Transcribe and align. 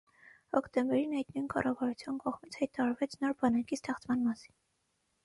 Հոկտեմբերին 0.53 1.11
այդ 1.19 1.27
նույն 1.35 1.43
կառավարության 1.51 2.17
կողմից 2.23 2.57
հայտարարվեց 2.63 3.13
նոր 3.25 3.37
բանակի 3.45 3.79
ստեղծման 3.81 4.25
մասին։ 4.31 4.57